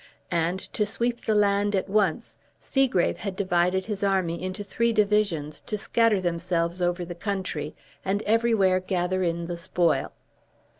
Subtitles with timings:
[0.31, 5.61] And, to sweep the land at once, Segrave had divided his army into three divisions,
[5.67, 10.11] to scatter themselves over the country, and everywhere gather in the spoil.